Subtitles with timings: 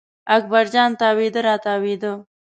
[0.35, 2.11] اکبر جان تاوېده را تاوېده.